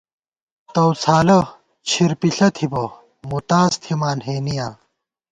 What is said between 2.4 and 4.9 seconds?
تھِبہ، مُوتاز تھِمان ہېنِیاں